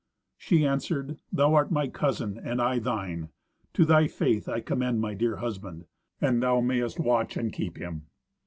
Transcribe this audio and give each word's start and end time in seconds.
She 0.35 0.65
answered, 0.65 1.19
"Thou 1.31 1.53
art 1.53 1.69
my 1.69 1.87
cousin, 1.87 2.39
and 2.43 2.59
I 2.59 2.79
thine. 2.79 3.29
To 3.73 3.85
thy 3.85 4.07
faith 4.07 4.49
I 4.49 4.59
commend 4.59 4.99
my 4.99 5.13
dear 5.13 5.35
husband, 5.35 5.85
and 6.19 6.41
thou 6.41 6.59
mayst 6.59 6.99
watch 6.99 7.37
and 7.37 7.53
keep 7.53 7.77
him." 7.77 8.07